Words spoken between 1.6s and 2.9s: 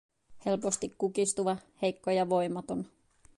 heikko ja voimaton.